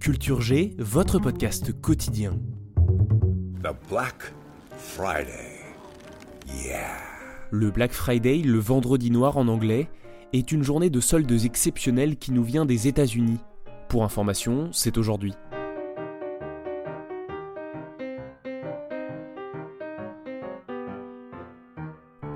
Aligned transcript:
Culture 0.00 0.40
G, 0.40 0.74
votre 0.78 1.18
podcast 1.18 1.78
quotidien. 1.78 2.32
The 3.62 3.74
Black 3.90 4.32
Friday. 4.78 5.60
Yeah. 6.64 6.96
Le 7.50 7.70
Black 7.70 7.92
Friday, 7.92 8.38
le 8.38 8.58
vendredi 8.58 9.10
noir 9.10 9.36
en 9.36 9.46
anglais, 9.46 9.90
est 10.32 10.52
une 10.52 10.62
journée 10.62 10.88
de 10.88 11.00
soldes 11.00 11.30
exceptionnelle 11.44 12.16
qui 12.16 12.32
nous 12.32 12.42
vient 12.42 12.64
des 12.64 12.88
États-Unis. 12.88 13.40
Pour 13.90 14.02
information, 14.02 14.70
c'est 14.72 14.96
aujourd'hui. 14.96 15.34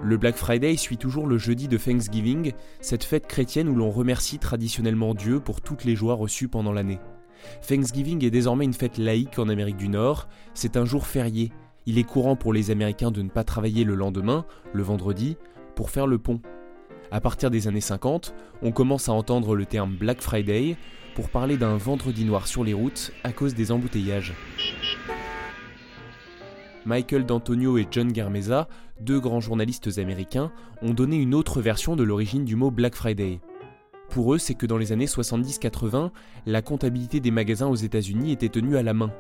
Le 0.03 0.19
Black 0.19 0.37
Friday 0.37 0.77
suit 0.77 0.99
toujours 0.99 1.27
le 1.27 1.39
jeudi 1.39 1.67
de 1.67 1.79
Thanksgiving, 1.79 2.53
cette 2.83 3.05
fête 3.05 3.27
chrétienne 3.27 3.71
où 3.71 3.75
l'on 3.75 3.91
remercie 3.91 4.39
traditionnellement 4.39 5.15
Dieu 5.15 5.41
pour 5.41 5.63
toutes 5.63 5.85
les 5.85 5.97
joies 5.97 6.15
reçues 6.15 6.49
pendant 6.49 6.75
l'année. 6.75 7.01
Thanksgiving 7.67 8.25
est 8.25 8.31
désormais 8.31 8.65
une 8.65 8.75
fête 8.75 8.99
laïque 8.99 9.39
en 9.39 9.49
Amérique 9.49 9.77
du 9.77 9.89
Nord, 9.89 10.29
c'est 10.55 10.77
un 10.77 10.85
jour 10.85 11.07
férié. 11.07 11.53
Il 11.87 11.99
est 11.99 12.05
courant 12.05 12.37
pour 12.37 12.53
les 12.53 12.71
Américains 12.71 13.11
de 13.11 13.23
ne 13.23 13.29
pas 13.29 13.45
travailler 13.45 13.85
le 13.85 13.95
lendemain, 13.95 14.45
le 14.73 14.83
vendredi, 14.83 15.37
pour 15.75 15.91
faire 15.91 16.07
le 16.07 16.19
pont. 16.19 16.41
À 17.11 17.21
partir 17.21 17.51
des 17.51 17.69
années 17.69 17.81
50, 17.81 18.35
on 18.63 18.73
commence 18.73 19.09
à 19.09 19.13
entendre 19.13 19.55
le 19.55 19.67
terme 19.67 19.95
Black 19.95 20.21
Friday 20.21 20.77
pour 21.15 21.29
parler 21.29 21.57
d'un 21.57 21.77
vendredi 21.77 22.25
noir 22.25 22.47
sur 22.47 22.65
les 22.65 22.75
routes 22.75 23.13
à 23.23 23.33
cause 23.33 23.55
des 23.55 23.71
embouteillages. 23.71 24.35
Michael 26.87 27.25
D'Antonio 27.25 27.79
et 27.79 27.87
John 27.91 28.13
Garmeza, 28.13 28.69
deux 29.01 29.21
grands 29.21 29.41
journalistes 29.41 29.99
américains, 29.99 30.53
ont 30.83 30.93
donné 30.93 31.17
une 31.17 31.35
autre 31.35 31.61
version 31.61 31.97
de 31.97 32.03
l'origine 32.03 32.45
du 32.45 32.57
mot 32.57 32.71
Black 32.71 32.95
Friday. 32.95 33.41
Pour 34.15 34.33
eux, 34.33 34.39
c'est 34.39 34.55
que 34.55 34.65
dans 34.65 34.79
les 34.79 34.93
années 34.93 35.07
70-80, 35.07 36.13
la 36.47 36.63
comptabilité 36.63 37.19
des 37.19 37.33
magasins 37.33 37.67
aux 37.67 37.75
États-Unis 37.75 38.31
était 38.31 38.49
tenue 38.49 38.77
à 38.77 38.85
la 38.85 38.95
main. 38.95 39.11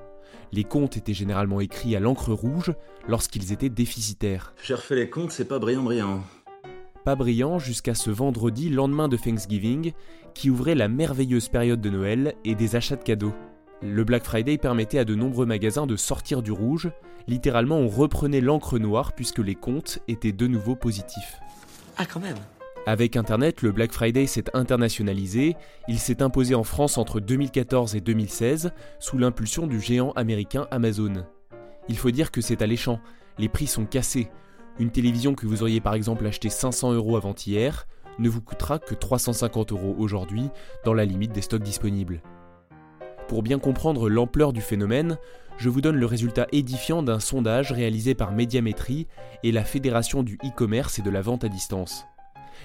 Les 0.52 0.62
comptes 0.62 0.96
étaient 0.96 1.12
généralement 1.12 1.60
écrits 1.60 1.96
à 1.96 2.00
l'encre 2.00 2.32
rouge 2.32 2.72
lorsqu'ils 3.08 3.52
étaient 3.52 3.70
déficitaires. 3.70 4.54
J'ai 4.62 4.74
refait 4.74 4.94
les 4.94 5.10
comptes, 5.10 5.32
c'est 5.32 5.46
pas 5.46 5.58
brillant 5.58 5.82
brillant. 5.82 6.22
Pas 7.04 7.16
brillant 7.16 7.58
jusqu'à 7.58 7.96
ce 7.96 8.12
vendredi 8.12 8.70
lendemain 8.70 9.08
de 9.08 9.16
Thanksgiving, 9.16 9.94
qui 10.32 10.48
ouvrait 10.48 10.76
la 10.76 10.86
merveilleuse 10.86 11.48
période 11.48 11.80
de 11.80 11.90
Noël 11.90 12.36
et 12.44 12.54
des 12.54 12.76
achats 12.76 12.94
de 12.94 13.02
cadeaux. 13.02 13.34
Le 13.82 14.04
Black 14.04 14.22
Friday 14.22 14.58
permettait 14.58 15.00
à 15.00 15.04
de 15.04 15.16
nombreux 15.16 15.44
magasins 15.44 15.88
de 15.88 15.96
sortir 15.96 16.40
du 16.40 16.52
rouge, 16.52 16.88
littéralement 17.26 17.78
on 17.78 17.88
reprenait 17.88 18.40
l'encre 18.40 18.78
noire 18.78 19.12
puisque 19.12 19.40
les 19.40 19.56
comptes 19.56 19.98
étaient 20.06 20.30
de 20.30 20.46
nouveau 20.46 20.76
positifs. 20.76 21.40
Ah 21.96 22.06
quand 22.06 22.20
même 22.20 22.38
Avec 22.86 23.16
Internet, 23.16 23.62
le 23.62 23.72
Black 23.72 23.92
Friday 23.92 24.26
s'est 24.26 24.54
internationalisé, 24.54 25.56
il 25.88 25.98
s'est 25.98 26.22
imposé 26.22 26.54
en 26.54 26.64
France 26.64 26.98
entre 26.98 27.18
2014 27.18 27.96
et 27.96 28.02
2016 28.02 28.72
sous 28.98 29.16
l'impulsion 29.16 29.66
du 29.66 29.80
géant 29.80 30.12
américain 30.12 30.66
Amazon. 30.70 31.24
Il 31.88 31.96
faut 31.96 32.10
dire 32.10 32.30
que 32.30 32.42
c'est 32.42 32.60
alléchant, 32.60 33.00
les 33.38 33.48
prix 33.48 33.66
sont 33.66 33.86
cassés. 33.86 34.28
Une 34.78 34.90
télévision 34.90 35.34
que 35.34 35.46
vous 35.46 35.62
auriez 35.62 35.80
par 35.80 35.94
exemple 35.94 36.26
acheté 36.26 36.50
500 36.50 36.92
euros 36.92 37.16
avant-hier 37.16 37.86
ne 38.18 38.28
vous 38.28 38.42
coûtera 38.42 38.78
que 38.78 38.94
350 38.94 39.72
euros 39.72 39.94
aujourd'hui 39.98 40.50
dans 40.84 40.94
la 40.94 41.06
limite 41.06 41.32
des 41.32 41.42
stocks 41.42 41.62
disponibles. 41.62 42.20
Pour 43.28 43.42
bien 43.42 43.58
comprendre 43.58 44.10
l'ampleur 44.10 44.52
du 44.52 44.60
phénomène, 44.60 45.16
je 45.56 45.70
vous 45.70 45.80
donne 45.80 45.96
le 45.96 46.06
résultat 46.06 46.48
édifiant 46.52 47.02
d'un 47.02 47.18
sondage 47.18 47.72
réalisé 47.72 48.14
par 48.14 48.32
Médiamétrie 48.32 49.06
et 49.42 49.52
la 49.52 49.64
Fédération 49.64 50.22
du 50.22 50.34
e-commerce 50.44 50.98
et 50.98 51.02
de 51.02 51.10
la 51.10 51.22
vente 51.22 51.44
à 51.44 51.48
distance. 51.48 52.04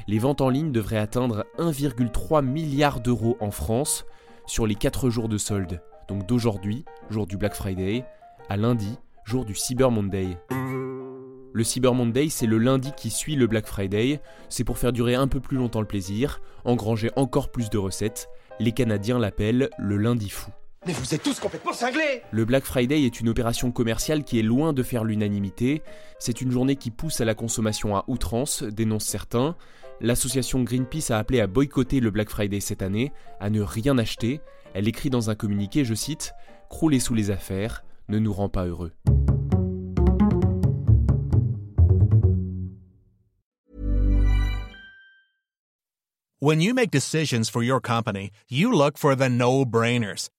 Les 0.08 0.20
ventes 0.20 0.42
en 0.42 0.50
ligne 0.50 0.72
devraient 0.72 0.98
atteindre 0.98 1.46
1,3 1.58 2.44
milliard 2.44 3.00
d'euros 3.00 3.38
en 3.40 3.52
France 3.52 4.06
sur 4.46 4.66
les 4.66 4.76
4 4.76 5.10
jours 5.10 5.30
de 5.30 5.38
solde, 5.38 5.82
donc 6.08 6.26
d'aujourd'hui, 6.26 6.86
jour 7.10 7.28
du 7.28 7.38
Black 7.38 7.54
Friday, 7.54 8.06
à 8.50 8.58
lundi, 8.58 8.98
jour 9.26 9.46
du 9.46 9.56
Cyber 9.56 9.92
Monday. 9.92 10.38
Le 11.52 11.64
Cyber 11.64 11.94
Monday, 11.94 12.30
c'est 12.30 12.48
le 12.48 12.58
lundi 12.58 12.92
qui 12.96 13.10
suit 13.10 13.36
le 13.36 13.48
Black 13.48 13.68
Friday, 13.68 14.22
c'est 14.50 14.64
pour 14.64 14.78
faire 14.78 14.92
durer 14.92 15.16
un 15.16 15.28
peu 15.28 15.40
plus 15.40 15.58
longtemps 15.58 15.82
le 15.82 15.88
plaisir, 15.88 16.42
engranger 16.66 17.12
encore 17.16 17.52
plus 17.52 17.70
de 17.70 17.78
recettes, 17.78 18.30
les 18.60 18.72
Canadiens 18.72 19.20
l'appellent 19.20 19.70
le 19.78 19.98
lundi 19.98 20.30
fou. 20.30 20.52
Mais 20.90 20.96
vous 20.96 21.14
êtes 21.14 21.22
tous 21.22 21.40
complètement 21.40 21.72
cinglés 21.72 22.24
Le 22.32 22.46
Black 22.46 22.64
Friday 22.64 23.04
est 23.04 23.20
une 23.20 23.30
opération 23.30 23.72
commerciale 23.72 24.24
qui 24.24 24.40
est 24.40 24.42
loin 24.42 24.74
de 24.74 24.82
faire 24.82 25.04
l'unanimité. 25.04 25.84
C'est 26.18 26.42
une 26.42 26.50
journée 26.50 26.78
qui 26.78 26.90
pousse 26.90 27.22
à 27.22 27.26
la 27.26 27.36
consommation 27.36 27.96
à 27.96 28.06
outrance, 28.08 28.64
dénoncent 28.64 29.06
certains. 29.06 29.56
L'association 30.02 30.64
Greenpeace 30.64 31.12
a 31.12 31.20
appelé 31.20 31.42
à 31.42 31.46
boycotter 31.46 32.00
le 32.00 32.10
Black 32.10 32.32
Friday 32.32 32.60
cette 32.60 32.82
année, 32.82 33.14
à 33.40 33.52
ne 33.52 33.62
rien 33.62 34.00
acheter. 34.00 34.42
Elle 34.74 34.88
écrit 34.88 35.12
dans 35.12 35.30
un 35.30 35.36
communiqué, 35.36 35.86
je 35.86 35.94
cite, 35.94 36.34
Crouler 36.72 37.00
sous 37.00 37.14
les 37.14 37.30
affaires 37.30 37.84
ne 38.08 38.18
nous 38.18 38.34
rend 38.34 38.50
pas 38.50 38.66
heureux. 38.66 38.92
When 46.42 46.62
you 46.62 46.74
make 46.74 46.90
decisions 46.90 47.48
for 47.52 47.62
your 47.62 47.80
company, 47.80 48.32
you 48.50 48.72
look 48.72 48.98
for 48.98 49.16
the 49.16 49.30
no-brainers. 49.30 50.32